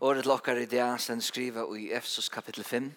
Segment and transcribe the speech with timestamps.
[0.00, 2.90] Året lokkar i det sen skriva i Efesos kapitel 5.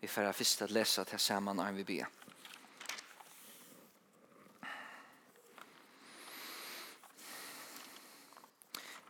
[0.00, 2.06] Vi får først at lesa til saman arm vi bia.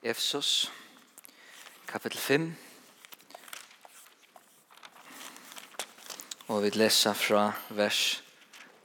[0.03, 0.73] Efesos
[1.87, 2.57] kapitel 5.
[6.49, 8.25] Og vi lesa fra vers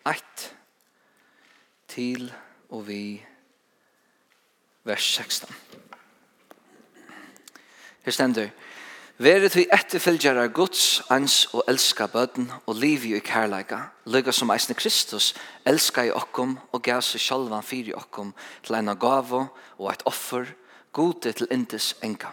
[0.06, 0.54] 1
[1.88, 2.34] til
[2.70, 3.26] og vi
[4.86, 5.87] vers 16.
[8.08, 8.54] Her stender,
[9.20, 14.54] Veret vi etterfølgjere av Guds, ans og elska bøden og liv i kærleika, lykka som
[14.54, 15.34] eisne Kristus,
[15.68, 18.30] elska i okkom og gav seg sjalvan fyri okkom
[18.64, 19.42] til eina gavo
[19.76, 20.54] og eit offer,
[20.96, 22.30] gode til indes enka.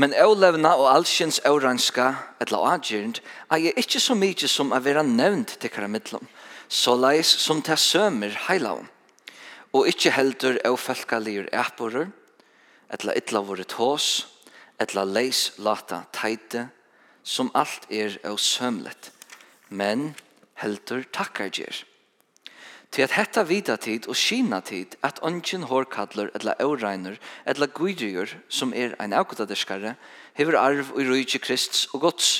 [0.00, 2.08] Men eulevna og allsjens euranska,
[2.40, 3.20] etla adjyrnd,
[3.52, 6.24] er jeg ikkje så mykje som er vera nevnt til karamidlom,
[6.72, 8.88] så leis som til sømer heilaum,
[9.76, 12.08] og ikkje heldur eufelkalir eporer,
[12.88, 14.37] etla itla vore tås,
[14.78, 16.68] etla leis lata teite,
[17.22, 19.10] som alt er av sømlet,
[19.68, 20.14] men
[20.62, 21.84] heldur takkar gjer.
[22.88, 28.32] Til at hetta vita tid og kina tid at ongen hårkadler etla åreiner etla guidrigur
[28.48, 29.92] som er ein avgåtadiskare
[30.38, 32.30] hever arv og rujtje krists og gods.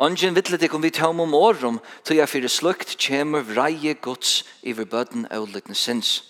[0.00, 4.88] Ongen vittlet ikon vi tøm om årum til jeg fyrir slukt kjemer vreie gods iver
[4.88, 6.22] bøden og lykkne sinns.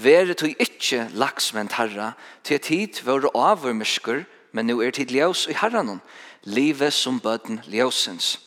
[0.00, 5.46] Vere tog ikkje laksment herra, til et tid var avurmysker, men nu er tid ljøs
[5.50, 6.00] i herranon,
[6.48, 8.38] livet som bøden ljøsens.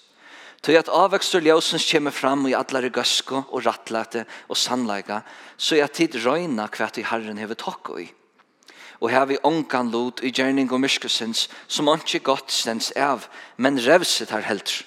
[0.63, 5.21] Tog at avvekstur ljøsens kommer fram i allare gøsko og rattlete og sannleika,
[5.57, 8.07] så er tid røyna kvært i herren hever tokko i.
[9.03, 13.77] Og her vi ongan lot i gjerning og myskesens, som ikke godt stens av, men
[13.77, 14.85] revset her heldur.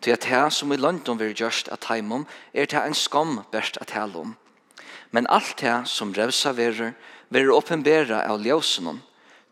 [0.00, 3.78] Tog at her som i London vil gjørst at heimom, er det en skam best
[3.80, 4.32] at heilom.
[4.32, 4.43] om
[5.14, 6.96] Men alt det som revsa verer,
[7.30, 8.98] verer oppenbera av ljøsenom,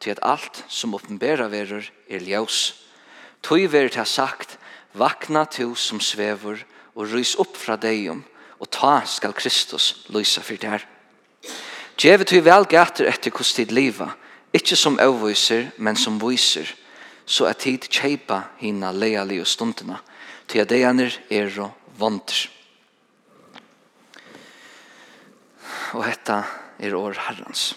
[0.03, 2.73] til at alt som oppenbera verer er ljøs.
[3.47, 4.57] Tøy verer til sagt,
[4.99, 6.65] vakna to som svever,
[6.99, 8.25] og rys opp fra deium,
[8.59, 10.83] og ta skal Kristus lysa for der.
[11.95, 14.09] Djevet tøy vel gater etter hos tid liva,
[14.51, 16.67] ikkje som avviser, men som viser,
[17.23, 20.01] så er tid kjeipa hina leali og stundina,
[20.51, 22.49] til at deianer er og vondr.
[25.93, 26.43] og hetta
[26.81, 27.73] er år herrens.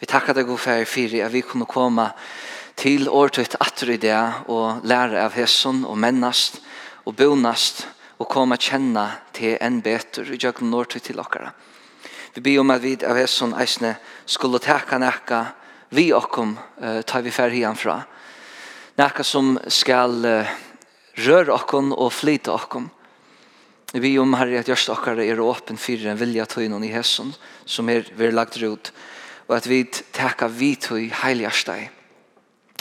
[0.00, 2.10] Vi takkar deg god fær fyrir at vi kunne komme
[2.80, 4.16] til året atter i det
[4.48, 6.60] og lære av hesson og mennast
[7.04, 7.84] og bonast
[8.20, 11.52] og komme kjenne til en betur i jøkken året til okkara.
[12.34, 15.44] Vi ber om at vi av hesson eisne skulle takka nekka
[15.90, 17.98] vi okkom uh, tar vi fyrir hian fra.
[18.96, 20.52] Nekka som skal uh,
[21.26, 22.86] røre okkom og flyte okkom.
[23.92, 27.32] Vi om herre at gjørst okkar er åpen fyrir en vilja tøynon i hesson
[27.66, 28.92] som er vi lagt ut
[29.48, 29.82] og at vi
[30.14, 31.88] teka vi tøy heiligasteg.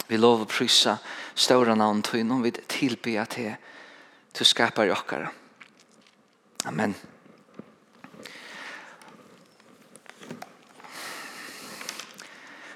[0.06, 1.00] Vi lov å prysa
[1.34, 3.56] ståra navn tøynon vi tilbya til
[4.38, 5.32] du skapar okkar.
[6.70, 6.94] Amen.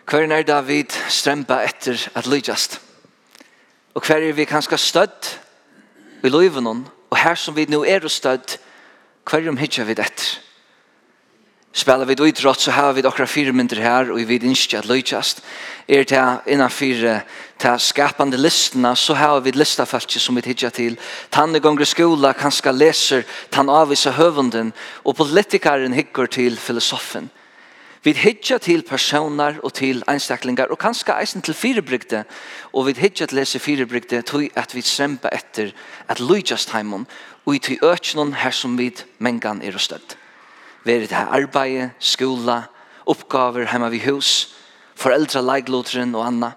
[0.10, 2.80] Hver er David strempa etter at lydjast?
[3.94, 5.30] Og hver er vi kanskje stødd
[6.26, 6.66] i løyven
[7.14, 8.56] Og her som vi nå er og stødd,
[9.30, 10.40] hverjum hittar vi dette.
[11.74, 14.86] Spelar vi då idrott så har vi dockra fyra mynder her og vi innskja at
[14.90, 15.42] løytjast.
[15.88, 17.22] Er det innan fyra
[17.58, 20.98] ta skapande listna så har vi lista falki som vi hitja til.
[21.30, 27.30] Tanne gonger skola kanska leser tann avvisa høvunden og politikaren hikkar til filosofen.
[28.04, 32.26] Vi hittar til personer og til einstaklingar, og kanskje eisen til firebrygde,
[32.74, 35.72] og vi hittar til lese firebrygde, tog at vi strempa etter
[36.12, 37.08] at lujast heimon
[37.46, 38.90] og i tog økjennom her som vi
[39.24, 40.18] mengan er og støtt.
[40.84, 42.66] Vi er det arbeid, skola,
[43.08, 44.52] oppgaver heima vi hus,
[45.00, 46.52] foreldre, leigloteren og anna.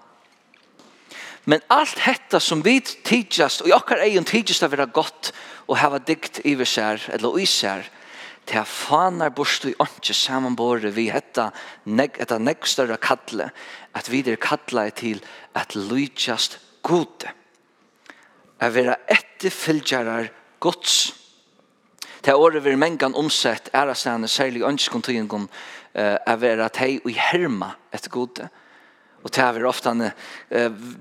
[1.45, 5.31] Men alt hetta som vi tidsast, og i okkar egen tidsast av vera godt,
[5.67, 7.87] og hava dikt i sær, eller i sær,
[8.47, 11.49] til fanar bort i åndsje samanbore vi hetta
[11.85, 13.49] neg, etta negg større kattle
[13.97, 15.21] at vi der kattle til
[15.57, 17.33] at lujtjast gode
[18.59, 20.31] at vera etterfylgjarar
[20.63, 21.13] gods
[22.23, 25.49] til året vi mengan omsett er at stane særlig ønskontoingen uh,
[25.93, 28.49] er vera tei og herma etter gode
[29.23, 30.11] og det har ofta uh,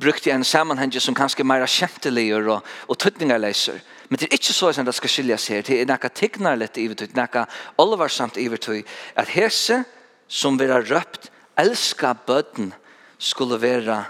[0.01, 4.55] brukt i en sammanheng som kanskje meira kjenteligur og, og tøtningarleiser Men det er ikke
[4.55, 5.63] så som det skal skiljas her.
[5.67, 7.47] Det er nekka tignarlett i vertøy, nekka
[7.83, 8.85] olvarsamt i vertøy,
[9.19, 9.83] at hese
[10.29, 12.73] som vera røpt, elska bøtten,
[13.19, 14.03] skulle være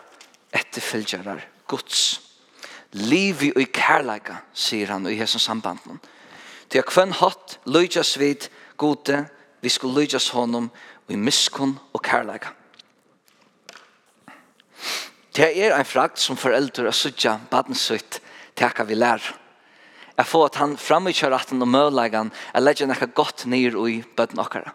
[0.53, 2.21] etterfylgjarar Guds.
[2.93, 6.01] Liv i kærleika, sier han i hese sambanden.
[6.69, 9.23] Til at kvann hatt, løyjas vid gode,
[9.63, 10.71] vi skulle løyjas honom,
[11.07, 12.51] og i miskun og kærleika.
[15.37, 18.21] Det er en frakt som foreldre og sutja, badensøyt
[18.57, 19.46] teka vi lærer.
[20.17, 24.41] Jeg får at han framvikjør retten og møleggen, jeg legger nekka godt nir i bøtten
[24.41, 24.73] okkara.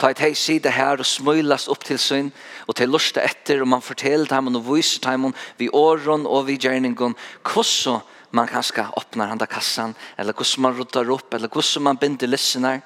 [0.00, 2.30] Ta et hei sida her og smøylas opp til syn,
[2.66, 6.56] og til lusta etter, og man forteller dem og viser dem vi åren og vi
[6.56, 7.14] gjerningen,
[7.44, 8.00] hvordan
[8.32, 12.30] man kanskje åpner han da kassan, eller hvordan man ruttar opp, eller hvordan man binder
[12.30, 12.80] listener,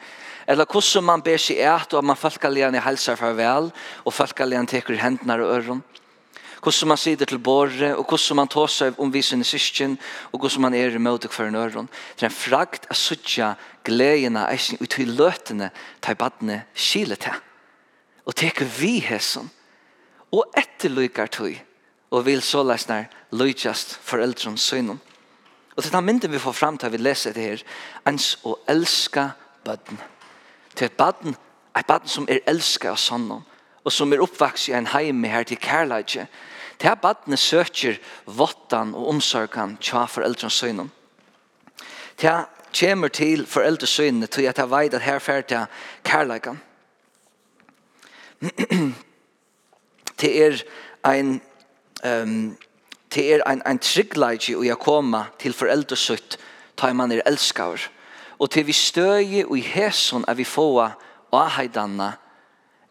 [0.47, 3.71] eller hvordan man ber seg et, og man falkallian i helser farvel,
[4.05, 5.85] og falkallian teker hendene og øren
[6.65, 9.99] hvordan man sitter til båret, og hvordan man tar seg om visen i syskjen,
[10.33, 11.89] og hvordan man er i møte for en øron.
[12.17, 15.71] Det er en frakt av suttja gledene, eisen ut i løtene,
[16.01, 17.37] ta i badene kile til.
[18.25, 19.51] Og teke vi hesson,
[20.33, 21.53] og etterlykar tog,
[22.11, 25.01] og vil så lesner lykjast foreldrens synen.
[25.77, 27.63] Og til den mynden vi får fram til vi leser det her,
[28.09, 29.33] ens å elska
[29.67, 29.99] bøtten.
[30.75, 31.37] Til et bøtten,
[31.77, 33.29] et bøtten som er elska av sånn,
[33.85, 36.29] og som er oppvaks i en heim her til kærleidje,
[36.85, 37.97] Det er badene søker
[38.29, 40.91] vottan og omsorgan tja foreldrens søgnen.
[42.21, 42.45] Det er
[42.75, 45.67] kommer til foreldres søgnen til at jeg vet at her fer til
[46.05, 46.61] kærleikan.
[50.21, 50.63] Det er
[51.05, 51.41] ein
[52.05, 52.57] um,
[53.15, 56.39] det er ein, ein tryggleik i å komme til foreldres søgt
[56.77, 57.81] ta man er elskar.
[58.39, 60.81] Og til vi støye og i hæson er vi få
[61.33, 62.13] av heidanna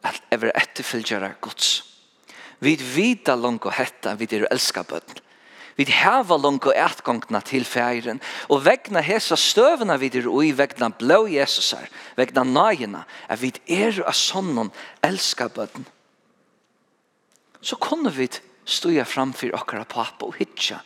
[0.04, 1.93] at ever etterfylgjere gods.
[2.64, 5.20] Vi vita langt og hetta, vi er elska bøtten.
[5.76, 10.92] Vi hava langt og etgångna til feiren, og vegna hesa støvna vi er ui, vegna
[10.94, 14.70] blå Jesusar, vegna nøyina, er vi er av sånn
[15.04, 15.88] elska bøtten.
[17.64, 18.30] Så kunne vi
[18.70, 20.80] stuja framfyr okkara pappa og hitja,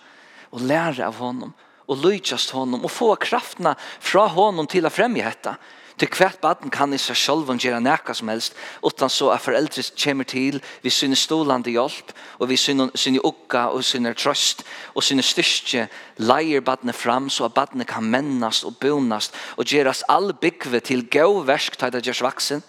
[0.55, 1.51] og læra av honom,
[1.87, 5.57] og lydjast honom, og få kraftna fra honom til å fremje hetta,
[5.97, 8.53] Til hvert baden kan i seg selv om gjøre nækka som helst,
[8.85, 13.83] utan så at foreldre kommer til, vi synes stålande hjelp, og vi synes ukka og
[13.83, 14.61] synes trøst,
[14.93, 20.03] og synes styrke, leier badene fram så at badene kan mennast og bonast, og gjøres
[20.07, 22.61] all byggve til gau versk til det gjørs vaksen.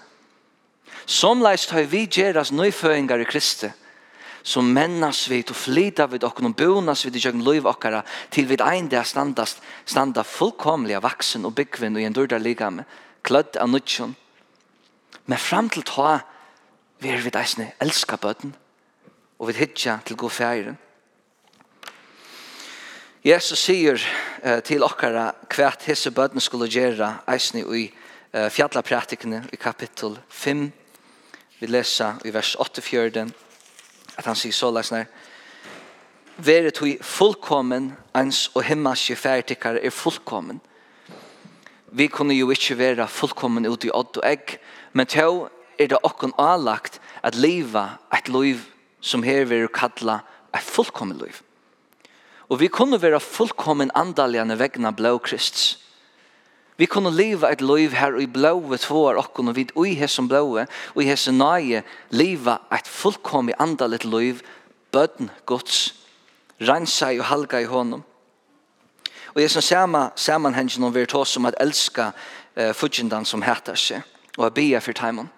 [1.05, 3.69] Som leist har vi gjøres nøyføringar i Kristi,
[4.43, 8.57] som mennas vi og flyta vi, okken og bonas vi, i jøgn okkara til vi
[8.57, 12.85] ein der standast, standa fullkomliga vaksen og byggvin og i en dørdar ligame
[13.29, 14.17] klødd av nødtjen.
[15.29, 16.19] Men fram til ta
[16.99, 18.55] vi er vidt eisne elska bøtten
[19.39, 20.79] og vidt hitja til god færen.
[23.25, 24.01] Jesus sier
[24.43, 27.85] eh, til okkara hvert hese bøtten skulle gjøre eisne i
[28.33, 30.65] eh, fjallapratikene i kapittel 5.
[31.61, 33.27] Vi leser i vers 8-4
[34.17, 35.07] at han sier så lesner
[36.39, 40.61] Vere hui fullkommen ens og himmelske færtikar er fullkommen
[41.93, 44.59] vi kunne jo ikke være fullkommen ut i odd og egg,
[44.93, 45.47] men til
[45.79, 48.65] er det okken avlagt at liva et liv
[49.01, 50.21] som her vil kalla
[50.55, 51.43] et fullkommen liv.
[52.49, 55.79] Og vi kunne være fullkommen andaljane vegna blå krist.
[56.79, 60.67] Vi kunne leva et liv her i blåve tvåar okken, og vi ui hesson blåve,
[60.95, 64.45] og i hesson nøye, leva et fullkommen andalit liv,
[64.95, 65.95] bøtten gods,
[66.61, 68.05] rensa i og halga i honom.
[69.39, 72.11] Og jeg som samme sammenhengen om vi er tås om at elska
[72.57, 74.03] uh, fudgendan som heter seg,
[74.35, 75.29] og a bia for taimon.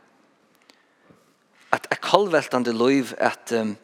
[1.73, 3.76] At jeg kallveltande loiv at um,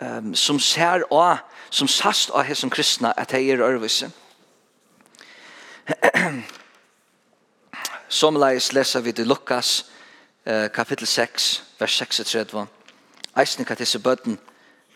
[0.00, 1.36] um, som ser og
[1.70, 4.12] som sast av hos som kristna at hei er ørvise.
[8.22, 9.90] som leis leser vi til Lukas
[10.46, 12.66] uh, kapittel 6, vers 36.
[13.36, 14.38] Eisne kattisse bøtten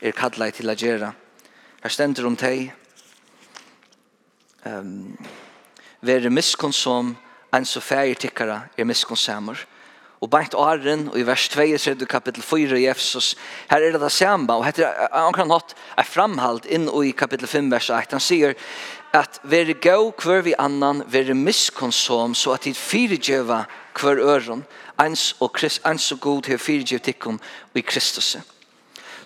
[0.00, 1.16] er kallai til a gjerra.
[1.82, 2.70] Her stender om teg,
[4.66, 5.18] um,
[6.00, 6.74] være miskunn
[7.54, 9.56] enn så fægir tikkara er miskunn.
[10.20, 13.36] Og beint åren, og i vers 2, kapittel 4 i Efsos,
[13.70, 17.70] her er det det samme, og heter ankan hatt er framhald inn i kapittel 5,
[17.70, 18.16] vers 8.
[18.16, 18.56] Han sier
[19.14, 24.66] at være gau hver vi annan, være miskunn så at tid fyrigjøva hver øren,
[25.00, 27.40] ens og, Christ, ens og god her fyrigjøv tikkun
[27.74, 28.34] i Kristus.
[28.34, 28.57] Kristus.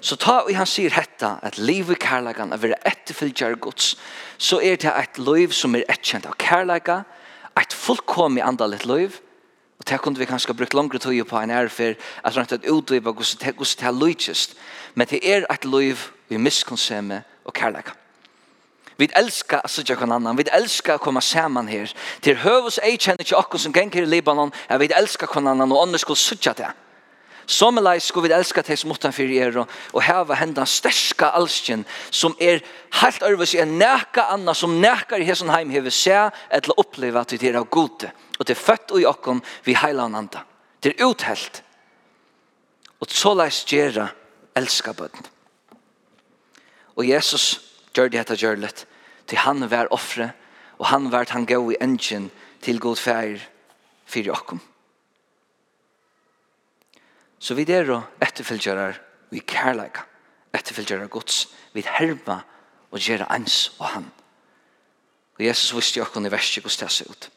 [0.02, 3.94] Så ta og han sier hetta, at liv i kærleikan, at være etterfylgjare gods,
[4.38, 7.02] så er det et liv som er etkjent av kærleika,
[7.60, 7.76] et
[8.36, 9.20] i andalit liv,
[9.78, 11.94] og det kunne vi kanskje brukt langere tøye på en ærfer,
[12.24, 14.56] at rent at utdypa hvordan det er lydkjøst,
[14.94, 15.96] men det er et liv
[16.28, 17.92] vi miskonsemme og kærleika.
[18.96, 20.38] Vi elskar at sitja kon annan.
[20.38, 21.90] Vi elskar at koma saman her.
[22.22, 24.52] Til høvus ej kjenner ikkje okkur som gengur i Libanon.
[24.78, 26.68] Vi elskar kon annan og annars skulle sitja det.
[27.46, 32.36] Sommelais skulle vi elska til som utanfyr er og, og heva hendan sterska alsken som
[32.40, 32.62] er
[33.00, 37.24] helt ærvis i en neka anna som nekar i hesson heim hever se eller oppleva
[37.26, 40.14] at det er av gode og det er født og i okkom vi heila an
[40.22, 40.44] anda.
[40.82, 41.62] Det er uthelt
[43.02, 44.08] og såleis gjerra
[44.56, 45.26] elska bøtten
[46.94, 47.60] og Jesus
[47.94, 48.86] gjør det hette gjørlet
[49.26, 50.30] til han var offre
[50.78, 52.30] og han var han gav i engin
[52.62, 53.40] til god fær
[54.06, 54.62] fyrir okkom
[57.42, 58.94] Så vi der og etterfølgere
[59.32, 60.04] vi kærleika,
[60.54, 62.40] etterfølgere gods, vi herma
[62.92, 64.06] og gjøre ans og han.
[65.38, 67.30] Og Jesus visste jo akkurat i verset hvordan det ser ut.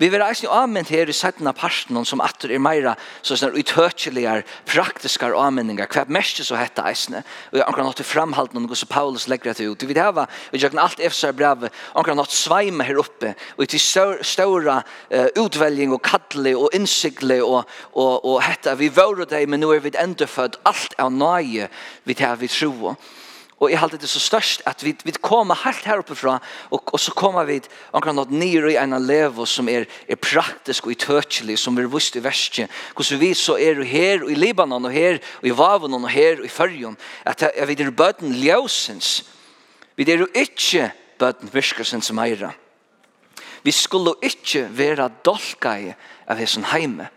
[0.00, 4.46] Vi vil eisen avmenn her i sættena parten som atter er meira så sånne utøtjeligere
[4.64, 5.90] praktiske avmenninger.
[5.92, 7.18] Hva er mest så hette eisen?
[7.20, 9.84] Og jeg anker nått framhalten om hvordan Paulus legger det ut.
[9.84, 13.34] Vi vil hava, og jeg kan alt efter seg brevet, anker nått sveime her oppe
[13.58, 13.84] og til
[14.24, 19.60] ståra uh, utvelging og kattelig og innsiktlig og, og, og hette vi våre deg, men
[19.60, 21.68] nå er vi endefødt alt er nøye
[22.08, 22.94] vi tar vi tror.
[22.96, 23.19] Og
[23.60, 26.38] Og jeg halte det så størst at vi, vi kommer helt her oppe fra,
[26.72, 27.58] og, og så kommer vi
[27.92, 32.16] omkring noe nere i en levo som er, er praktisk og utøkelig, som vi vust
[32.16, 32.72] i verset.
[32.96, 36.40] Hvordan vi så er her og i Libanon, og her og i Vavon og her
[36.40, 36.96] og i Førjon,
[37.28, 39.12] at jeg vet er bøten ljøsens.
[39.96, 40.88] Vi er jo ikke
[41.20, 42.54] bøten virkelsens meira.
[43.62, 45.92] Vi skulle ikke være dolka i
[46.30, 47.10] av hessen heime.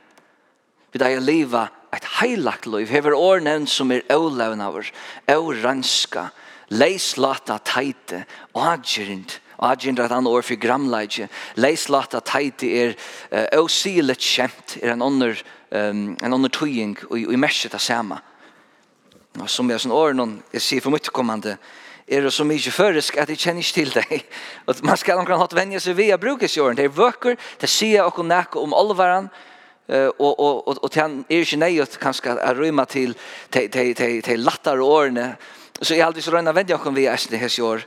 [0.91, 4.89] Vi er livet et heilagt liv, hever år nevnt som er øvlevnaver,
[5.29, 6.27] øvranska,
[6.73, 8.23] leislata teite,
[8.55, 12.95] agjerint, er et annet år for gramleidje, leislata teite er
[13.53, 15.37] øvsilet kjent, er en ånder,
[15.71, 18.19] um, en ånder tøying, og i merset av sama.
[19.39, 21.57] Og som jeg sånn år, noen, jeg sier for mye kommande,
[22.07, 24.25] er det så mye føresk at jeg kjenner ikke til deg.
[24.67, 26.75] Og man skal omkring hatt venje seg via brukes i åren.
[26.75, 29.52] Det er vøkker, det sier okkur nekk om olvaran, og
[29.89, 33.15] og og og og tjan er ikkje nei at kanskje er rymma til
[33.51, 35.35] till till till lattar årene.
[35.81, 37.83] Så jeg aldri så rønna vend kom vi æsne hes år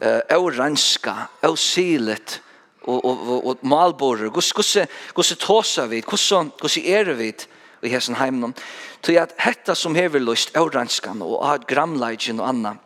[0.00, 2.40] eh oranska osilet silet
[2.86, 4.76] og og, og malborer gus gus
[5.14, 6.06] gus tosa vit?
[6.06, 7.48] Gus kus er vit
[7.82, 8.54] i hesen heimnum?
[9.02, 12.76] Til at hetta som hevur lust oranskan og at gramleigen og anna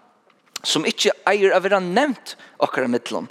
[0.65, 3.29] som ikkje eier av nämnt nevnt okkara mittlum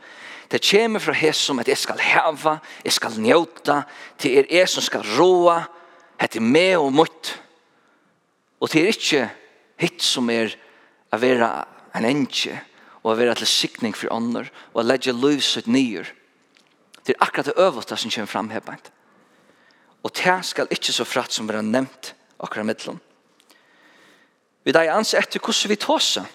[0.52, 3.82] Det kommer fra hesum at jeg skal heva, jeg skal njóta,
[4.18, 5.66] til er jeg som skal roa,
[6.22, 7.34] hette med og mot.
[8.60, 9.26] Og til er ikke
[9.82, 10.56] hitt som er
[11.12, 11.50] å være
[11.98, 12.56] en enkje,
[13.04, 16.08] og å være til sikning for ånder, og å legge løvset nyer.
[17.04, 18.92] Det er akkurat det øvete som kommer fram hebbeint.
[20.04, 23.00] Og det skal ikke så fratt som vi nevnt akkurat mittelen.
[24.64, 26.26] Vi deg anser etter hvordan vi tåser.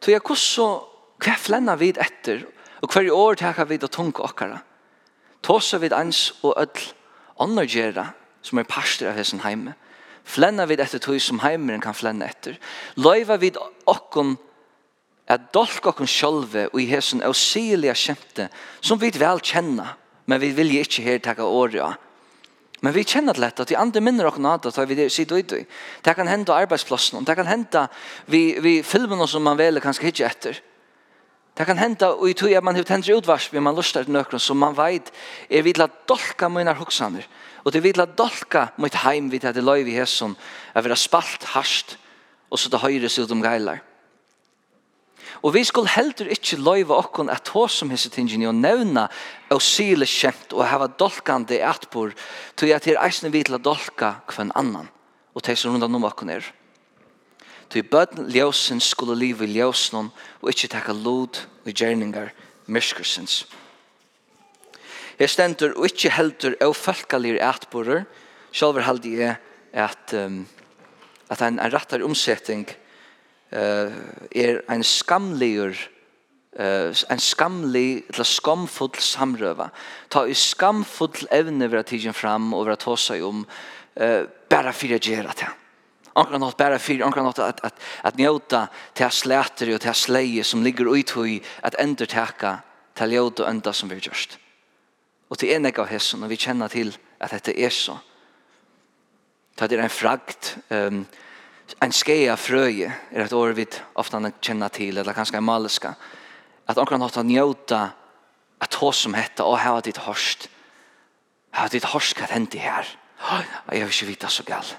[0.00, 0.91] Tog jeg hvordan
[1.22, 2.44] Hva flennar vi etter?
[2.82, 4.58] Og hver år takar vi det tunga okkara?
[5.42, 6.82] Tåsa vi ans og öll
[7.38, 8.12] ånder
[8.42, 9.74] som er parster av hessen heime.
[10.24, 12.58] Flennar vi etter tog som heimeren kan flenna etter.
[12.96, 13.52] Løyva vi
[13.86, 14.36] okkon
[15.30, 18.48] at dolk okkon sjolve og i hessen er osilja kjente
[18.80, 19.94] som vi vel kjenna
[20.26, 21.94] men vi vilje ikke her takka året av.
[22.82, 25.54] Men vi kjenner lett at de andre minner oss nada at vi det sitt ut
[25.54, 25.62] i.
[26.02, 27.86] Det kan hende arbeidsplassen, det kan hende
[28.26, 30.58] vi, vi filmen som man vel kanskje ikke etter.
[31.54, 34.12] Det kan hända och i tog att man har tänder utvars men man lustar till
[34.12, 35.12] nökron så man vet
[35.48, 39.80] är vidla dolka mina huxaner och det vidla dolka mitt heim vid att det löj
[39.80, 40.36] i hesson
[40.74, 41.98] över att spalt harst
[42.48, 43.82] och så det höjres ut om geilar.
[45.42, 49.08] Og vi skulle heldur ikkje loiva okkon at hos som hese tingene og nevna
[49.50, 52.12] og sile kjent og hava dolkande atbor
[52.56, 54.90] tog at er eisne vidla dolka kvann annan
[55.34, 56.46] og teg som rundan om okkon er.
[57.72, 62.28] Ty bøtten ljøsen skulle liv i ljøsen og ikke takke lod og gjerninger
[62.68, 63.46] myrskursens.
[65.16, 68.04] Jeg stender og ikke heldur av folkelige etborer,
[68.52, 69.38] selv held jeg
[69.72, 70.42] at, um,
[71.32, 73.88] at en, en rettere omsetting uh,
[74.36, 75.72] er en skamligur
[76.60, 79.70] uh, en skamlig eller skamfull samrøva.
[80.12, 85.00] Ta i skamfull evne vera tidsen fram og vera tåsa i om uh, bare fyrir
[85.00, 85.61] gjerra til
[86.12, 90.44] Anker något bara för anker något att att att njuta till släter och till sleje
[90.44, 92.58] som ligger ut i att ändra täcka
[92.94, 94.38] till ljud och ända som vi just.
[95.28, 97.98] Och till en av hässen och vi känner till att detta är så.
[99.54, 101.06] Det är en frakt um,
[101.78, 105.94] en skea fröje är ett år vi ofta känner till eller kanske en malska
[106.66, 107.90] att anker något att njuta
[108.58, 110.48] att hos som hetta och ha ditt hörst.
[111.52, 112.86] ha ditt hörst kan hända här.
[113.66, 114.76] Jag vill inte vita så galt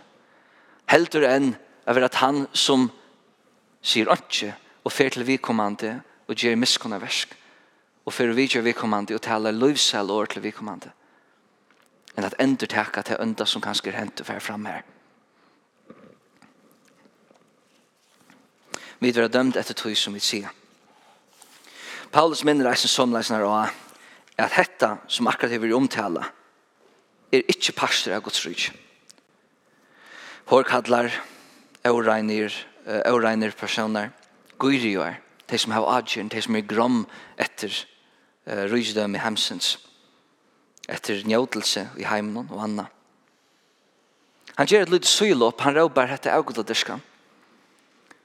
[0.92, 1.54] heldur enn
[1.88, 2.90] av at han som
[3.84, 5.98] sier ikke og fer til vikommande
[6.28, 7.36] og gjør miskunna versk
[8.04, 10.92] og fer vi gjør vikommande og taler løvsel år til vikommande
[12.16, 14.84] enn at endur teka til ønda som kanskje er hent og fer fram her.
[19.02, 20.52] Vi er dømt etter tog som vi sier
[22.14, 23.72] Paulus minner eisen somleisen her og
[24.38, 26.28] at hetta som akkurat hever omtala
[27.34, 28.83] er ikkje pastor av Guds rydde
[30.50, 31.12] hårkadlar,
[31.88, 32.54] åreiner,
[33.08, 34.10] åreiner personer,
[34.60, 35.20] gyrioer,
[35.50, 37.04] de som har adjun, de som er grom
[37.40, 37.72] etter
[38.48, 39.78] uh, rydgjødøm i hemsens,
[40.90, 42.88] etter njøtelse i heimen og anna.
[44.58, 47.02] Han gjør et lyd syl opp, han råber hette avgudadiskan,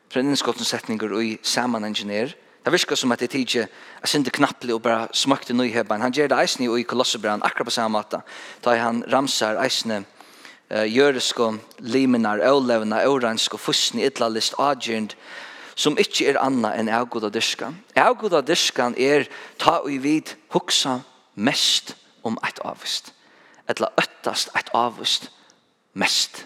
[0.09, 2.35] fra en innskottensetninger og i saman er,
[2.65, 3.69] Det virker som at det tidsi er
[4.05, 6.03] sindi knapplig og bare smakte nøyhebben.
[6.03, 8.21] Han gjør det eisne i kolossebrann, akkurat på samme måte.
[8.65, 10.05] Da han ramsar eisne
[10.71, 15.15] jøresko liminar, øvlevna, øvransk og fusni, idlalist, adjund,
[15.79, 17.77] som ikkje er anna enn avgoda dyrskan.
[17.97, 19.29] Avgoda dyrskan er
[19.63, 20.99] ta og i vid huksa
[21.39, 21.95] mest
[22.27, 23.13] om eit avvist.
[23.71, 25.31] Etla øttast eit avvist
[25.95, 26.45] mest.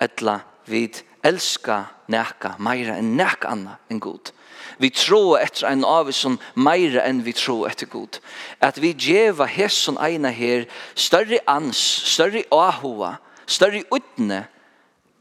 [0.00, 4.32] Etla vid elska neka meira enn neka anna enn god.
[4.78, 8.20] Vi tror etter en av som meira enn vi tror etter god.
[8.64, 11.78] At vi djeva hesson eina her større ans,
[12.14, 13.18] større ahova,
[13.48, 14.44] større utne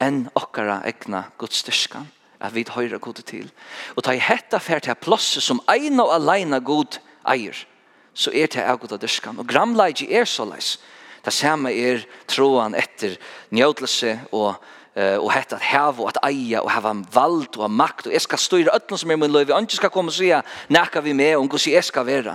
[0.03, 2.05] enn okkara egna godstyrskan,
[2.39, 3.49] at vi høyra god til.
[3.95, 7.57] Og ta i hetta fer til plosset som eina og aleina god eier,
[8.13, 9.39] så er det av goda dyrskan.
[9.39, 10.77] Og gramleigi er såleis.
[11.25, 13.17] Det samme er troan etter
[13.51, 14.57] njødelse og
[14.97, 18.23] Uh, og hett at hava og at eia og hava vald og makt og jeg
[18.23, 20.39] skal styra öllna som er min løyvi og ikke skal komme og sige
[20.73, 22.33] nekka vi med om hvordan jeg skal være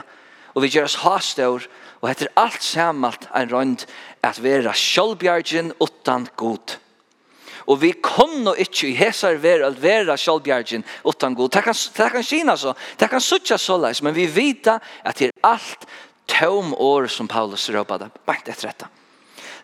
[0.54, 1.66] og vi gjør oss hastaur
[2.02, 3.84] Og heter alt samalt en rønd
[4.26, 6.78] at vera sjálfbjergen utan god.
[7.70, 11.52] Og vi kunne ikke i hesar vera at vera sjálfbjergen utan god.
[11.54, 15.22] Det kan, det kan kina så, det kan suttja så leis, men vi vita at
[15.22, 15.86] det er alt
[16.26, 18.10] tøm år som Paulus råpade.
[18.26, 18.90] Bant etter dette.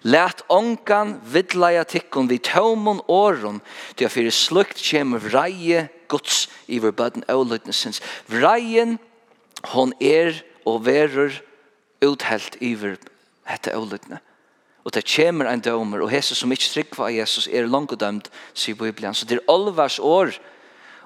[0.07, 3.59] Lät onkan vidlaja tikkon vid tømon åron,
[3.97, 7.99] til jeg fyrir slukt kjem vreie gods iver bøden og løytnesens.
[8.31, 8.95] Vreien,
[9.75, 11.35] hon er og verur
[12.05, 12.99] uthelt iver
[13.49, 14.21] hette ålitne.
[14.85, 18.31] Og det kommer en dømer, og Jesus som ikke trykker av Jesus er langt dømt,
[18.55, 19.15] sier Bibelen.
[19.15, 20.33] Så det er allvars år,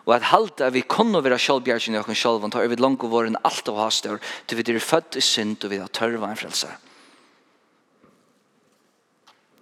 [0.05, 3.69] og at halte vi kunne være sjølvbjergjene og sjølven, tar vi langt vår enn alt
[3.71, 6.71] av hastår, til vi er født i synd, og vi har tørva en frelse.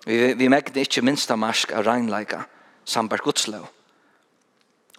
[0.05, 2.45] Vi, vi merker ikke minst av marsk av regnleika,
[2.85, 3.69] sambar godslov.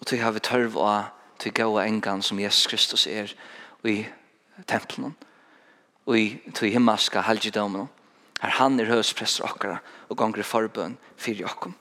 [0.00, 0.42] Og til har vi
[0.82, 3.30] av til gode engan som Jesus Kristus er
[3.84, 4.06] i
[4.66, 5.14] tempelen.
[5.14, 5.31] Og
[6.10, 7.88] i tog himmelska halvgidomen.
[8.42, 9.78] Her han er høsprester okkara
[10.10, 11.74] og gonger forbøn fyrir okkom.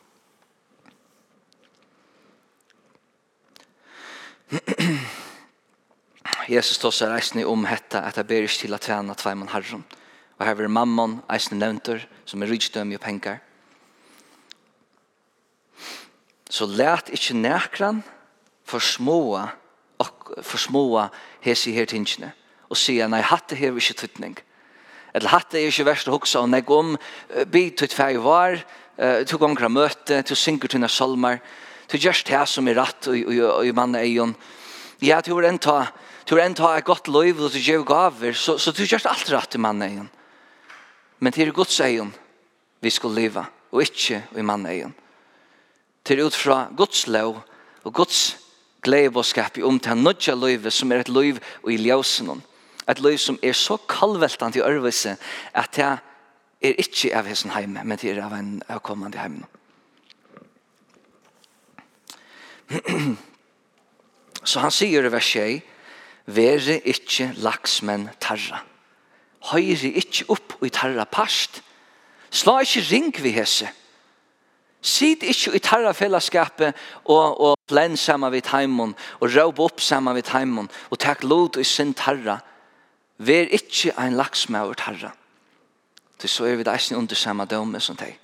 [6.51, 9.83] Jesus tog seg reisende om hetta at jeg ber ikke til at tjene tveimann herren.
[10.37, 13.37] Og her vil mammon, eisende nevnter, som er rydstøm i penger.
[16.49, 18.03] Så let ikke nekran
[18.67, 19.47] forsmåa,
[20.01, 21.07] for forsmåa
[21.45, 22.33] hese her tingene
[22.71, 24.37] og sier, nei, hatt det her ikke tøytning.
[25.11, 26.95] Eller hatt det er ikke verst å huksa, og nek om,
[27.51, 28.61] by tøyt fæg var,
[29.27, 31.41] to gonger møte, to synger tøyna salmar,
[31.91, 34.33] to gjerst det som er ratt i mann eion.
[35.03, 35.91] Ja, to er enta,
[36.25, 39.57] to er enta et godt loiv, og to gjev gaver, så to gjerst alt ratt
[39.57, 40.09] i mann eion.
[41.19, 42.13] Men til Guds eion,
[42.81, 44.95] vi skal leva, og ikke i mann eion.
[46.07, 47.43] Til ut fra Guds lov,
[47.83, 48.37] og Guds
[48.81, 52.41] glede og skap i om til nødja løyve som er et løyve og i ljøsen
[52.89, 55.17] Et liv som er så kallveltant i ørvise
[55.53, 55.85] at det
[56.61, 59.45] er ikke av hessen heime, men det er av en kommande heime.
[64.43, 65.61] Så han sier i vers 6,
[66.31, 68.61] Vere ikkje laksmenn tarra.
[69.51, 71.61] Høyre ikkje opp i tarra past.
[72.31, 73.67] Sla ikkje ring vi hese.
[74.81, 80.17] Sid ikkje i tarra fellesskapet og, og plen saman vid heimon og råp opp saman
[80.17, 82.39] vid heimon og takk lot i sin tarra
[83.21, 85.11] Vær ikkje ein laksmauer tarra.
[86.17, 88.15] Til så er vi det eisen under samme døme som deg.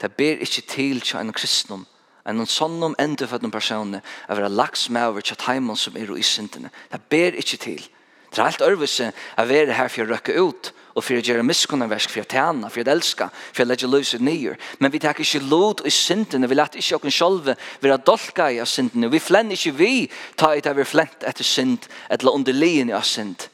[0.00, 1.84] Det ber ikkje til til en kristnum,
[2.26, 6.22] en sånn om enda for den personen, å være laksmauer til teimen som er i
[6.26, 6.70] syndene.
[6.90, 7.84] Det ber ikkje til.
[8.30, 11.46] Det er alt ørvise å være her for å røkke ut, og for å gjøre
[11.46, 14.58] miskunnversk, for å tjene, for å elske, for å legge løse nyer.
[14.82, 18.58] Men vi tar ikke lod i syndene, vi lette ikke oss selv være dolka i
[18.66, 19.10] syndene.
[19.14, 23.46] Vi flenner ikke vi, ta i det vi flent etter synd, eller underligen i synd.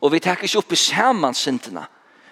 [0.00, 1.86] Og vi tar ikke opp i saman syndene,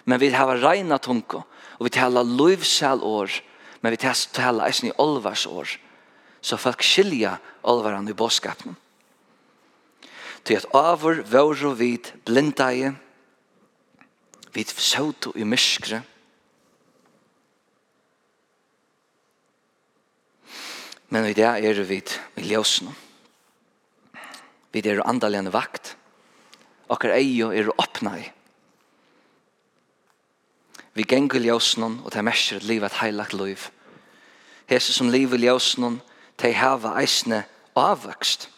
[0.05, 1.45] men vi har reina tunko,
[1.79, 3.33] og vi taler løvsel år,
[3.81, 5.69] men vi taler eisen i olvars år,
[6.45, 8.77] så folk skilja olvaran i bådskapen.
[10.45, 12.93] Til at avur vore vid blindaie,
[14.53, 16.03] vid sauto i myskre,
[21.09, 22.93] men i det er vi i ljøsene.
[24.75, 25.95] Vi er andalene vakt,
[26.89, 28.27] okkar eio er åpna i.
[30.95, 33.71] Vi gengur ljósnum og det mestir at livet heilagt liv.
[34.71, 35.99] Hese som liv i ljósnum,
[36.39, 37.45] de hava eisne
[37.77, 38.49] avvøkst.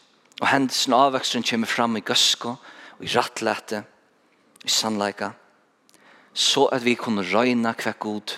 [0.41, 2.57] Og hendelsen avvøksten kommer fram i gøsko,
[2.99, 3.85] og i rattlete,
[4.65, 5.31] i sannleika,
[6.35, 8.37] så at vi kunne røyna hva god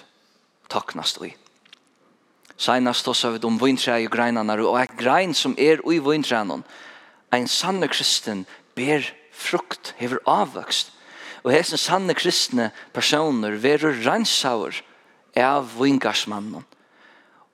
[0.70, 1.32] taknast i.
[2.58, 6.64] Seinast oss har vi om vintræ og greinarna og et grein som er ui vintrænen,
[7.34, 9.02] en sanne kristen ber
[9.38, 10.94] frukt hever avvøkst.
[11.46, 14.80] Og hesen sanne kristne personer verur reinsaur
[15.38, 16.66] av vingarsmannen.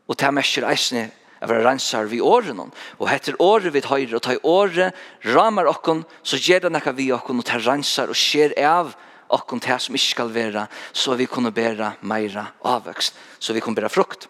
[0.08, 1.10] Og ta merker eisne
[1.44, 2.72] av å vi åren.
[2.98, 4.94] Og heter året vid høyre, og ta året
[5.24, 8.94] ramar okkon, så gjer det nekka vi okkon, og ta rensar og skjer av
[9.28, 13.76] okkon til som ikke skal være, så vi kunne bæra meira avvøkst, så vi kunne
[13.76, 14.28] bæra frukt.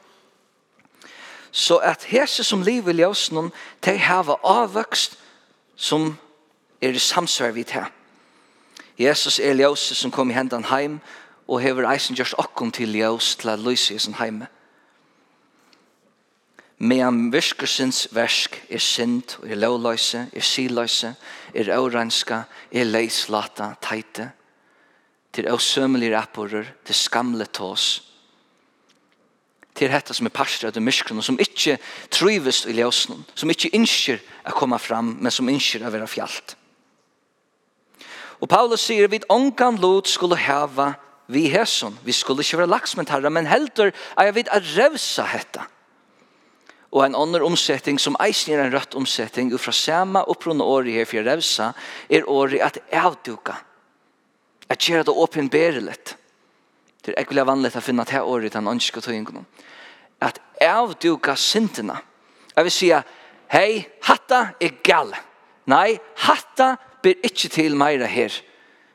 [1.55, 3.53] Så at hese som liv i ljøsnen,
[3.87, 5.19] de hava avvøkst
[5.77, 6.17] som
[6.85, 7.87] er i samsvar vi til.
[8.99, 11.01] Jesus er ljøse som kom i hendene heim,
[11.49, 14.47] og hever eisen gjørs okkom til ljøs til at lyse i sin heime.
[16.79, 21.15] Men virkersins versk er synd, er lovløse, er siløse,
[21.55, 22.43] er årenska,
[22.73, 24.31] er leislata, teite,
[25.33, 28.03] til åsømelige rapporter, til skamle tås,
[29.75, 31.79] til hetta som er parster av myskron, som ikkje
[32.11, 36.55] trives i ljøsnen, som ikkje innskjer å komme fram, men som innskjer å være fjallt.
[38.43, 40.95] Og Paulus sier vi ongan lot skulle hava
[41.27, 41.97] vi hesson.
[42.05, 45.69] Vi skulle ikke være laksment herre, men heldur er vi at revsa hetta.
[46.95, 51.09] Og en annen omsetting som eisen er en rødt omsetting fra sama opprunne året her
[51.11, 51.73] for revsa
[52.09, 53.57] er året at avduka.
[54.71, 55.97] At gjøre det åpenberelig.
[57.05, 59.45] Det er ikke vanlig å finne til året den ønske tøyngene.
[60.23, 61.99] At avduka sintene.
[62.55, 62.91] Jeg vil si,
[63.51, 65.11] hei, hatta er gal.
[65.67, 68.33] Nei, hatta er ber ikkje til meira her.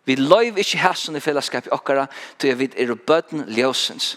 [0.05, 2.07] Vi løyv ikkje hæsson i fellesskap i okkara,
[2.39, 4.15] til vi er bøtten ljøsens.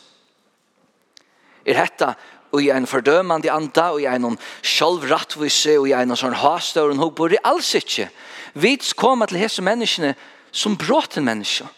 [1.66, 2.14] Er hetta
[2.52, 7.32] og i en fordømande anda, og i en sjølvrattvise, og i en sånn hastøren hobor,
[7.32, 8.10] det alls ikkje.
[8.54, 10.14] Vi kommer til hese menneskene
[10.52, 11.68] som bråten menneske,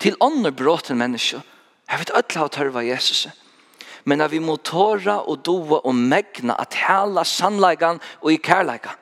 [0.00, 1.40] til ånder bråten menneske.
[1.88, 3.26] Jeg vet ødla å tørva Jesus.
[4.04, 8.98] Men at vi må tåra og doa og megna at hela sannleikan og i kærleikan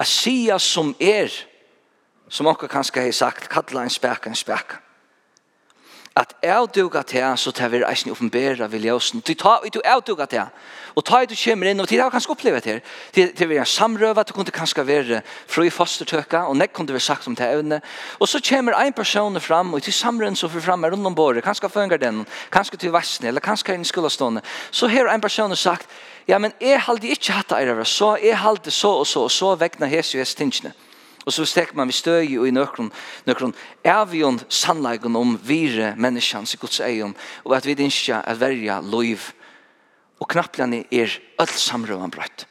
[0.00, 1.28] a sia som er,
[2.28, 4.80] som onka kanska hei sagt, kalla en speka en speka
[6.16, 9.22] at avduga til så tar vi eisen oppenbæra vil ljøsen.
[9.22, 10.48] Du tar ut og avduga til.
[10.98, 12.80] Og tar ut og kommer inn, og til har kanskje oppleve det her.
[13.14, 17.00] Til vi er samrøva, du kunne kanskje være fru i fostertøka, og nek kunne vi
[17.00, 17.80] sagt om til evne.
[18.18, 21.14] Og så kommer en person fram, og til samrøven som får fram er rundt om
[21.14, 24.42] båret, kanskje fønger den, kanskje til vassene, eller kanskje inn i skolastående.
[24.70, 25.86] Så her en person sagt,
[26.28, 29.54] ja, men jeg halde ikke hatt det, så jeg halde så og så, og så
[29.54, 30.74] vegna hese og hese tingene.
[31.26, 32.88] Og så stekker man vi støy og i nøkron,
[33.28, 33.52] nøkron
[33.84, 39.32] avion vi om vire menneskjans i Guds egen, og at vi ikke er verja loiv.
[40.20, 42.46] Og knapplene er öll samrøvan brøtt.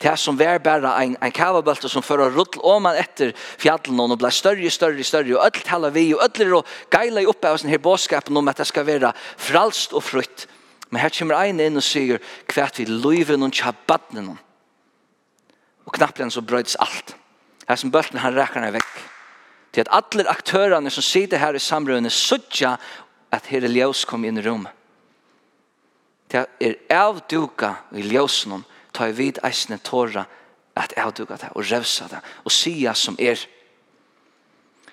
[0.00, 4.00] Det er som vær bare en, en kavabølte som fører rull om man etter fjallen
[4.00, 7.48] og blir større, større, større, og alt taler vi, og alt er å geile oppe
[7.48, 10.46] av denne bådskapen om at det skal være fralst og frutt.
[10.90, 12.20] Men her kommer en inn og sier
[12.52, 14.36] hva vi loiven og tjabattene.
[15.84, 16.76] Og knapplene så brøydes.
[16.80, 17.16] Alt
[17.68, 18.94] Her som bølten han rekker ned vekk.
[19.74, 22.76] Til at alle aktørene som sitter her i samrøvene suttja
[23.34, 24.72] at her ljøs kom inn i rommet.
[26.30, 30.24] Til at er avduka i ljøsen om ta i vid eisne tåra
[30.78, 33.38] at avduka det og revsa det og sia som er.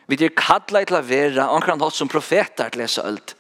[0.08, 3.36] Vi er kalla til å være omkran hatt som profeter til lesa ølt.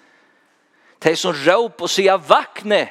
[1.01, 2.85] De som råp og sia vakne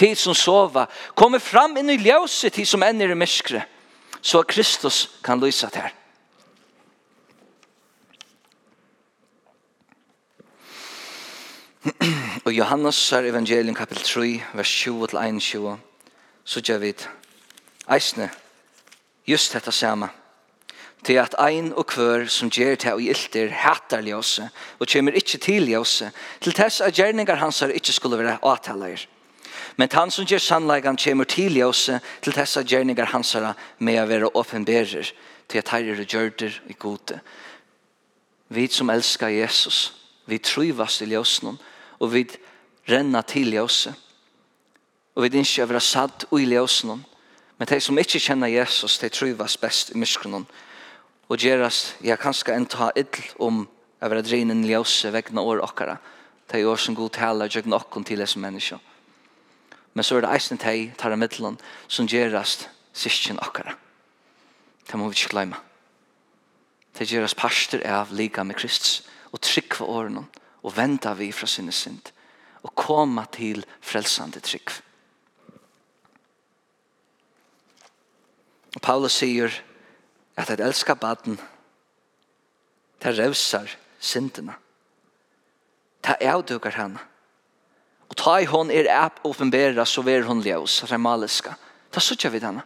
[0.00, 0.86] tid som sova.
[1.14, 3.68] Kommer fram inn i ljøset tid som ender i myskret
[4.22, 5.90] så Kristus kan lysa her.
[12.44, 15.76] Og Johannes er evangelium kapitel 3, vers 20-21,
[16.44, 16.94] så gjør vi
[17.90, 18.30] eisne,
[19.26, 20.08] just dette samme,
[21.04, 25.38] til at ein og kvør som gjør til og ilter hætar ljøse, og kommer ikke
[25.38, 29.06] til ljøse, til tess at gjerningar hans er ikke skulle være avtaler.
[29.80, 31.86] Men han som gjør sannleggen kommer til i oss
[32.20, 33.30] til disse gjerninger hans
[33.78, 35.12] med å være åpenberer
[35.48, 37.20] til at herre gjørder i gode.
[38.52, 39.94] Vi som elskar Jesus,
[40.26, 41.54] vi trivas til ljøsene,
[41.98, 42.26] og vi
[42.90, 43.96] renna til ljøsene.
[45.16, 46.98] Og vi ikke å være satt i ljøsene,
[47.56, 50.44] men de som ikke kjenner Jesus, de trivas best i myskene.
[51.28, 55.64] Og gjerast, jeg kan skal en ta idl om å være drinen ljøse vegna år
[55.64, 55.96] okkara,
[56.52, 58.89] de år som god taler gjøgne okken til disse menneskene
[59.94, 63.74] men så er det eisen teg, tar av middelen, som gjerast sysken akkara.
[64.86, 65.58] Det må vi ikke glemme.
[66.94, 70.24] Det gjerast parster av liga med Kristus, og trykva åren,
[70.62, 72.12] og venda vi fra sinne synd,
[72.62, 74.80] og koma til frelsande trykv.
[78.76, 79.54] Og Paulus sier
[80.38, 81.40] at et elskar baden,
[83.02, 84.54] det revsar syndene.
[86.04, 87.09] Det avdukar henne
[88.10, 91.54] Og ta i hon er app åpenbæra, så ver hon ljøs, remaliska.
[91.90, 92.64] Ta suttja vid henne.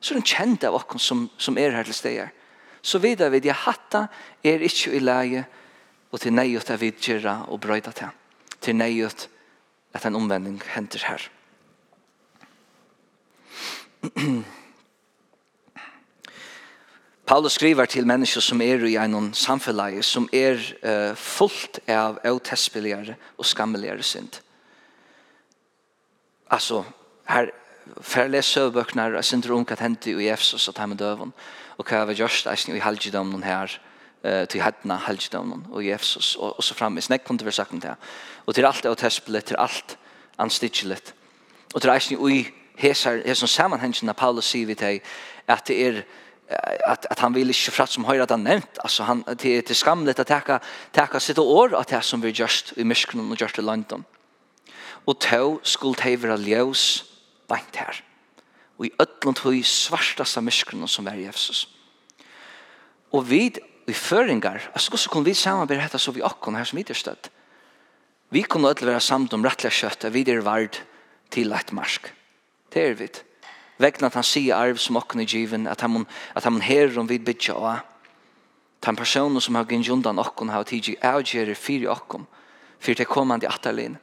[0.00, 2.30] Så er hun kjent av okken som, som er her til stegar.
[2.82, 4.06] Så vidar vid, ja hatta
[4.44, 5.44] er ikkje i leie,
[6.10, 8.12] og til neiut er vid gjerra og brøyda til.
[8.60, 9.28] Til neiut
[9.94, 11.28] at en omvending henter her.
[17.26, 23.14] Paulus skriver til mennesker som er i en samfunn som er uh, fullt av avtespeligere
[23.38, 24.40] og skammeligere synd
[26.50, 26.84] alltså
[27.24, 27.52] här
[28.00, 31.32] för läs sövböcknar och sen drunk att hända i Efesos att han dövon
[31.78, 33.80] och kan vara just att ni halger dem här
[34.22, 37.44] eh till hatna halger dem någon och i Efesos och så framme i snack kunde
[37.44, 37.96] vi sagt det
[38.44, 39.98] och till allt och testblet till allt
[40.36, 41.14] anstitchlet
[41.74, 45.00] och till att i hesar hesar sammanhangen Paulus säger vi till
[45.46, 46.04] att det är
[46.86, 48.78] att att han vill inte fratt som höra han nämnt.
[48.78, 50.58] Alltså han till till skamligt att ta
[50.92, 54.04] ta sitt år att det som vi just i Michigan och just i London
[55.06, 57.04] og tå skulle de være ljøs
[57.48, 58.02] beint her.
[58.78, 61.68] Og i ødlund svarta sa myskronen som var Jesus.
[63.12, 63.50] Og vi
[63.88, 67.30] i føringar, altså hvordan kunne vi samarbeide hetta så vi okkon her som vi støtt?
[68.30, 70.82] Vi kunne ødlund være samt om rettelig kjøtt, vi er vard
[71.30, 72.14] til et marsk.
[72.72, 73.08] Det er vi.
[73.78, 77.08] Vegna at han sier arv som okken i given, at han, at han her om
[77.08, 77.80] vi bidja av,
[78.84, 82.26] den personen som har gynnjundan okken, har tidsi avgjerer fyrir okken,
[82.80, 83.98] fyrir det kommande atterlin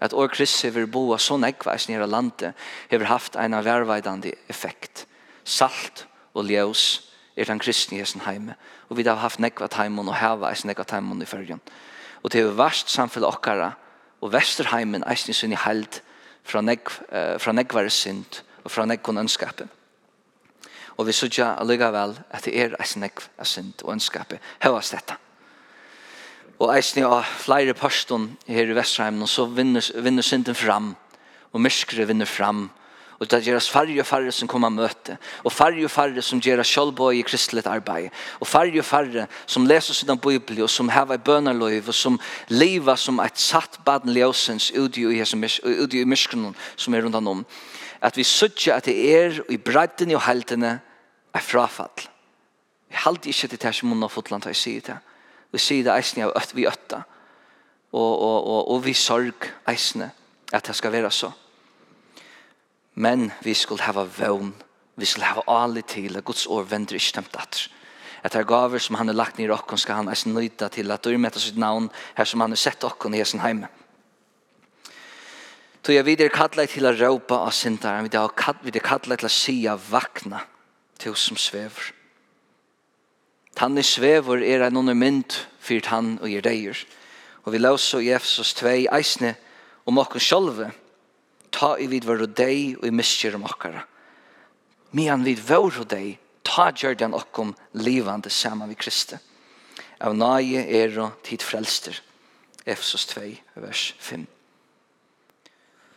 [0.00, 2.54] at år Kristi hever boa så nekva nere landet
[2.90, 5.06] hever haft en verveidande effekt.
[5.44, 8.54] Salt og ljøs er den kristne i hessen heime.
[8.88, 11.60] Og vi har haft nekva taimon og heva i nekva taimon i fyrrjon.
[12.22, 13.72] Og det er verst okkara
[14.20, 16.00] og vesterheimen eisen sin i held
[16.44, 19.68] fra, nekv, uh, fra nekvare synd og fra nekvun ønskapet.
[20.96, 24.40] Og vi sørger alligevel at det er eisen nekv av synd og ønskapet.
[24.62, 25.16] Høyast dette
[26.60, 30.92] og eisne av flere pørstånd her i Vesterheim, og så vinner, vinner synden fram,
[31.52, 32.66] og myskere vinner fram,
[33.20, 36.62] og det gjøres færre og færre som kommer møte, og færre og færre som gjør
[36.64, 38.08] kjølbøy i kristelig arbeid,
[38.40, 42.20] og færre og færre som leser sin bibel, og som har en bønerløyv, og som
[42.48, 47.44] lever som et satt baden ljøsens ute i myskene som er rundt om.
[48.00, 50.80] At vi søtter at det er i bredden og heltene
[51.34, 52.08] er frafall.
[52.88, 54.96] Vi halte ikke til det som hun har fått landet å det.
[55.50, 57.02] Vi sier det eisne av vi øtta.
[57.90, 60.12] Og, og, og, og vi sorg eisne
[60.52, 61.30] at det skal være så.
[62.94, 64.52] Men vi skulle hava vøvn.
[64.96, 67.68] Vi skulle hava alle til at Guds år vender ikke stemt at.
[68.22, 70.90] At er gaver som han har lagt ned i okken skal han eisne nøyta til
[70.92, 73.70] at du møter sitt navn her som han har sett okken i hesen heime.
[75.80, 78.04] Så jeg videre kallet til å råpa av sintaren.
[78.04, 80.42] Vi er kallet til å si av vakna
[81.00, 81.94] til oss som svever.
[83.60, 86.78] Tanne svever er en under mynd fyrt han og gir deir.
[87.44, 89.34] Og vi lausa i Efsos 2 eisne
[89.84, 90.70] om okken sjolve
[91.52, 93.82] ta i vid var og dei og i miskjer om okkara.
[94.96, 99.20] Mian vid var og dei ta gjørdan okkom livande saman vi Kristi.
[100.00, 102.00] Av nage er og tid frelster.
[102.64, 103.28] Efsos 2,
[103.60, 104.24] vers 5.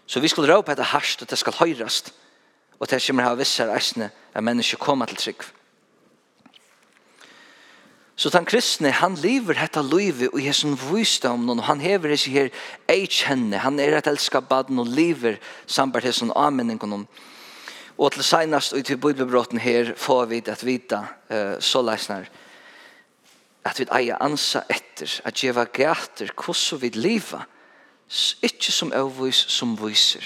[0.06, 2.12] Så vi skulle råpa etter harsht og det skal høyrast
[2.76, 5.54] og det kommer ha visser eisne at mennesker kommer til trygg.
[8.16, 12.50] Så den kristne, han lever dette livet og hesen om og han hever disse her
[12.88, 17.08] eich henne, han er et elska baden og lever sambart hesen anmenningen.
[17.98, 22.30] Og til senast og til bibelbrotten her får vi at vita uh, så leisner
[23.64, 27.46] at vi eier ansa etter at djeva gater hvordan vi lever
[28.44, 30.26] ikke som avvis som viser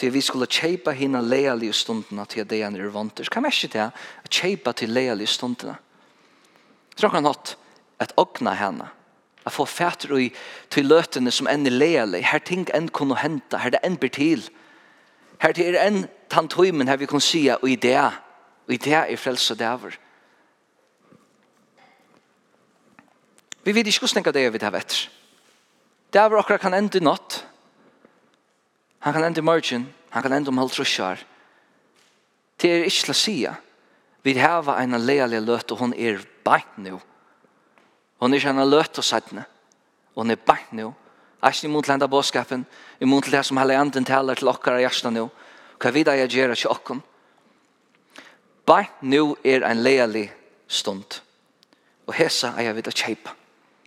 [0.00, 3.74] til vi skulle kjeipa hina lealige stundene til det han er vanter kan er ikke
[3.76, 3.90] det?
[4.30, 5.76] kjeipa til lealige stundene
[6.96, 7.56] Tråk han hatt
[8.02, 8.88] et ogna henne.
[9.46, 10.28] At få fætter i
[10.70, 12.22] til løtene som enn er leale.
[12.22, 13.58] Her ting enn kunne hente.
[13.58, 14.44] Her det enn blir til.
[15.42, 17.98] Her det er enn tantøymen her vi kan si og i det.
[18.68, 19.98] Og i det er frelse dæver.
[23.64, 25.10] Vi vet ikke hvordan det er vi det vet.
[26.12, 27.46] Dæver akkurat kan ende i natt.
[28.98, 29.88] Han kan ende i morgen.
[30.10, 31.18] Han kan ende om halv trusjar.
[32.60, 33.36] Det er ikke til å si.
[34.22, 37.00] Vi har en leale løt og hun er beint nu.
[38.20, 39.44] Hon er ikke kjenner løt og sættene.
[40.14, 40.92] Hon er beint nu.
[41.42, 42.66] ikke imot til båtskapen,
[43.00, 45.30] imot det som hele anden taler til okkar i hjertet nu.
[45.78, 47.02] Hva vidar jeg gjør til okken?
[48.66, 50.32] Beint nu er en leilig
[50.68, 51.20] stund.
[52.06, 53.34] Og hesa er jeg vidt å kjeipa.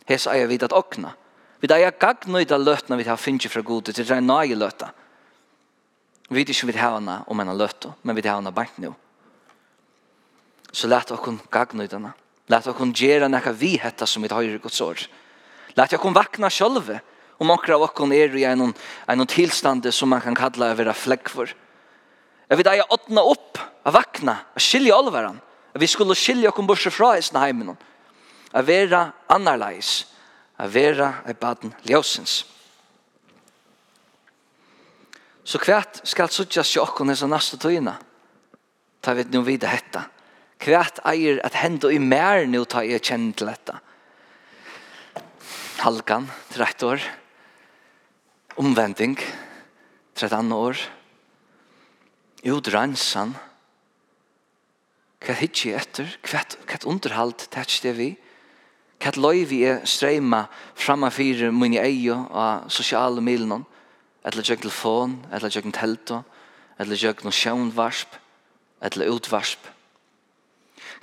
[0.06, 1.13] Hesa er jeg vidt å okna.
[1.62, 4.91] Vi da jeg gagnøyda løtna vi har finnje fra gode til det er nøye løtna.
[6.30, 8.94] Vi vet ikke vi har henne om henne løtta, men vi har henne beint nu.
[10.72, 12.13] Så lät oss lett okken henne.
[12.47, 14.99] Lät jag kun göra vi hetta som vit høyrir Guds ord.
[15.73, 16.99] Lät jag kun vakna själva
[17.38, 18.73] og många av oss är i en,
[19.08, 21.55] en sum som man kan kalla vera fläck för.
[22.47, 25.39] Jag vill att upp, att vakna, att skilja alvaran.
[25.73, 27.77] Att vi skulle skilja oss bort frá oss när hemmen.
[28.51, 30.05] Att vara annorledes.
[30.55, 32.45] Att vara i baden ljösens.
[35.43, 37.97] Så kvært skal suttjas jag hesa nästa tøyna.
[39.01, 40.01] Ta vet nu vidare hetta
[40.62, 43.76] Kvært eier at henda i mer nu ta i kjenn til dette.
[45.84, 47.04] Halkan, 30 år.
[48.58, 49.18] Omvending,
[50.15, 50.80] 13 år.
[52.46, 53.36] Udransan.
[55.26, 56.15] Hva hittir jeg etter?
[56.24, 58.10] Hva underhalt, tætst det vi?
[59.04, 63.65] Hva løy vi er streima framma fyrir mun i eio av sosiale milnån?
[64.26, 66.24] Eller jøk telefon, eller jøk telto,
[66.80, 68.15] eller jøk no sjøvnvarsp,
[68.82, 69.74] eller utvarsp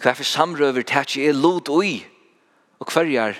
[0.03, 2.03] Hva for samrøver tæt jeg lot ui,
[2.83, 3.39] og hver er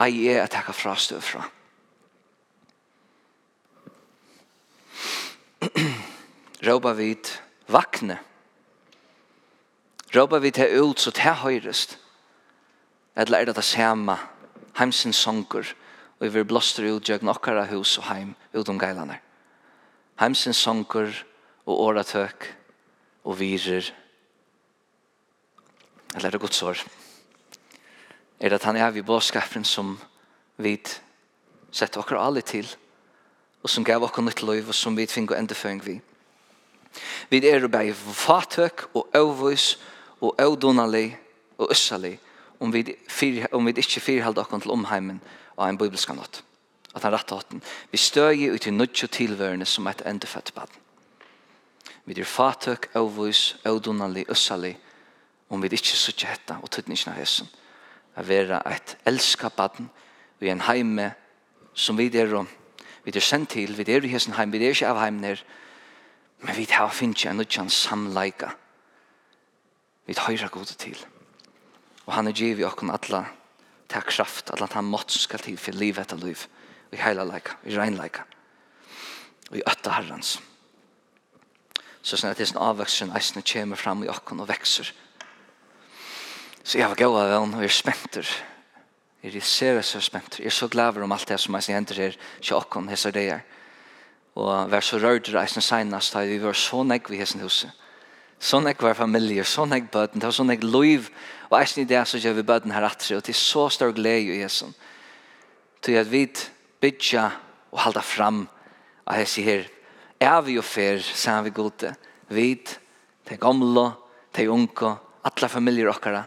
[0.00, 1.44] ei er at jeg fra støv fra.
[6.64, 7.28] Råba vid
[7.68, 8.18] vakne.
[10.16, 11.98] Råba vid til ut så til høyrest.
[13.16, 14.16] Eller er det det samme
[14.78, 15.74] heimsens sanger,
[16.18, 19.18] og vi vil blåster ut gjøk nokkara hus og heim utom geilene.
[20.20, 21.12] Heimsens sanger
[21.66, 22.48] og åretøk
[23.24, 23.92] og virer
[26.14, 26.62] eller er det Guds
[28.40, 29.98] er at han er vi bådskapen som
[30.56, 30.78] vi
[31.70, 32.66] setter okker alle til,
[33.62, 36.00] og som gav okker nytt liv, og som vi finner endeføring vi.
[37.30, 39.78] Vi er bare fatøk og øvvis
[40.20, 41.18] og øvdonalig
[41.58, 42.18] og øssalig,
[42.60, 45.20] om vi, fyr, om vi ikke fyrhalder okker til omheimen
[45.58, 46.42] av en bibelska nått.
[46.94, 47.62] At han rett åten.
[47.92, 50.68] Vi støyer ut i nødt og tilvørende som et endefødt bad.
[52.04, 54.89] Vi er fatøk, øvvis, øvdonalig, øssalig, øvdonalig,
[55.50, 57.48] om vi ikke sitter hette og tøtningen av hessen.
[58.16, 59.90] Å være et elska baden
[60.40, 61.10] i en heime
[61.74, 62.48] som vi er om.
[63.04, 65.42] Vi er sendt til, vi er i hessen heim, vi er ikke av heim her,
[66.40, 68.52] men vi har finnet en nødjan samleika.
[70.06, 70.98] Vi høyre gode til.
[72.06, 73.24] Og han er giv i okken alle
[73.90, 76.46] til kraft, alle han måtte skal til for livet etter liv,
[76.92, 78.22] i heila leika, i reinleika,
[79.50, 80.38] og i øtta herrens.
[82.02, 84.92] Så sånn at det er en avvekst som eisene kommer fram i okken og vekser,
[86.64, 88.32] Så jeg var gav av den, og jeg er spenter.
[89.22, 90.42] Jeg er ser så spenter.
[90.42, 93.26] Jeg er så glad om alt det som jeg henter her, sjåkken, hese og det
[93.26, 93.40] her.
[94.34, 97.72] Og vær så rørt i reisen senest, da vi var så nekk vi hese huset.
[98.40, 101.10] Så nekk var familie, så nekk bøten, det var så nekk liv.
[101.50, 103.68] Og jeg synes det er så gjør vi bøten her atre, og det er så
[103.68, 104.70] stor glede i hese.
[105.82, 106.26] Til at vi
[106.80, 107.36] bygger
[107.72, 108.46] og halda fram
[109.06, 109.68] av hese her.
[110.20, 111.92] Er vi jo fer, sier vi gode.
[112.28, 112.54] Vi,
[113.28, 113.90] de gamle,
[114.36, 116.24] de unge, alle familier okkara,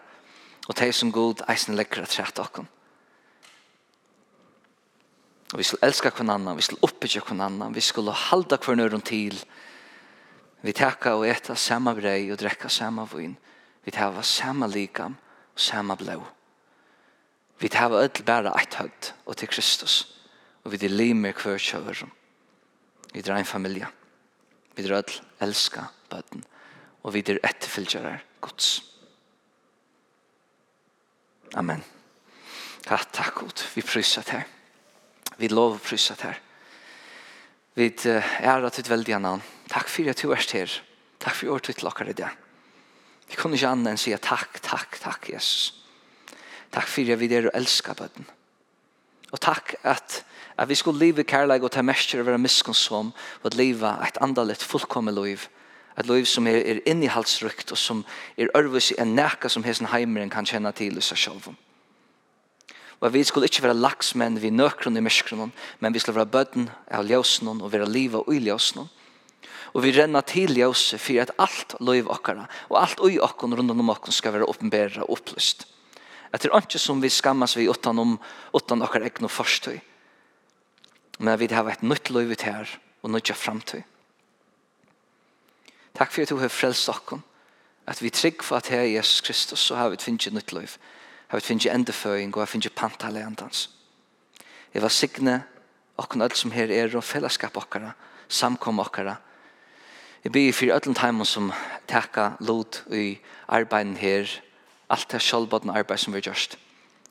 [0.67, 2.65] og de som god eisen legger at rett dere.
[5.54, 8.80] Og vi skulle elska hver annan, vi skulle oppbygge hver annan, vi skulle halda hver
[8.80, 9.38] nøyren til.
[10.63, 13.36] Vi teka og eta samme brei og drekka samme vin.
[13.84, 15.17] Vi teka samme likam
[15.54, 16.21] og samme blå.
[17.60, 20.08] Vi teka öll bæra eit hødd og til Kristus.
[20.63, 22.08] Og vi til limer hver kjøver.
[23.13, 23.88] Vi drar en familie.
[24.76, 26.43] Vi drar öll elska bøtten.
[27.04, 28.92] Og vi drar etterfylgjører gods.
[31.53, 31.83] Amen.
[32.89, 33.63] Ja, takk Gud.
[33.75, 34.47] Vi prysat her.
[35.37, 36.39] Vi lov prysat her.
[37.73, 39.43] Vi æra til veldig annan.
[39.69, 40.73] Takk for at du er her.
[41.19, 42.29] Takk for at du er i det.
[43.29, 45.73] Vi kunne ikke annet enn si takk, takk, takk, Jesus.
[46.73, 48.27] Takk for at vi er og elsker bøtten.
[49.33, 50.23] Og takk at,
[50.57, 54.19] at vi skulle leve kærleik og ta mestjer å være miskonsom og at leve et
[54.21, 55.37] andalet fullkommet liv.
[55.39, 55.62] Takk
[55.97, 58.01] Et liv som er, er innihaldsrykt og som
[58.38, 61.54] er ørvis enn nekka som hesten heimeren kan kjenne til i seg selv.
[63.04, 66.69] Og vi skulle ikke være laksmenn vi nøkron i myskron, men vi skulle være bøtten
[66.87, 68.87] av ljøsen og være livet i ljøsen.
[69.73, 73.73] Og vi renner til ljøse for at alt liv okkara og alt ui okkon rundt
[73.73, 75.67] om okkon skal være åpenbæra og opplyst.
[76.33, 78.15] At det er ikke som vi skammas vi utan, om,
[78.54, 79.81] utan okkar egnu forstøy.
[81.19, 82.69] Men vi har et nytt liv ut her
[83.04, 83.83] og nytt framtøy.
[85.94, 87.23] Takk for at du har frelst okken.
[87.87, 90.77] At vi trygg for at her Jesus Kristus, så har vi finnst nytt liv.
[91.27, 93.69] Har vi finnst endeføying, og har finnst finnet pantalegandans.
[94.73, 95.44] Jeg var signe
[95.98, 97.91] okken alt som her er, og fellesskap okkara,
[98.27, 99.15] samkom okkara.
[100.23, 101.52] Jeg byr for alle timen som
[101.87, 104.29] takka lot i arbeiden her,
[104.89, 106.58] alt det sjølvbåten arbeid som vi gjørst.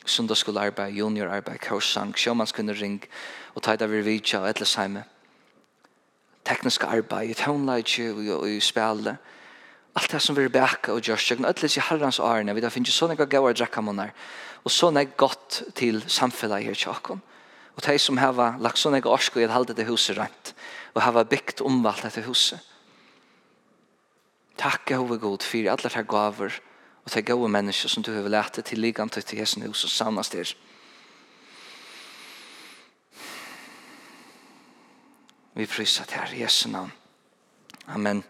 [0.07, 3.03] Sundagsskolearbeid, juniorarbeid, korsang, sjåmannskunnering,
[3.55, 5.05] og tøyda vi vidtja og etleseime
[6.45, 8.09] tekniska arbeid, i tonelage,
[8.49, 9.16] i spille,
[9.95, 12.70] alt det som vi er bæka og gjørs, og alle disse herrens årene, vi da
[12.72, 14.14] finnes sånne gavere drakkamåner,
[14.64, 17.22] og sånne godt til samfunnet her tjokken.
[17.76, 20.55] Og de som har lagt sånne orsk og i halde det huset rent,
[20.95, 22.61] og har bygd omvalgt dette huset.
[24.57, 26.61] Takk er god for alle de gaver
[27.05, 30.32] og de gode mennesker som du har lært til ligan til Jesu hus og samnast
[30.32, 30.57] deres.
[35.55, 36.92] Vi fryser til her i Jesu navn.
[37.88, 38.24] Amen.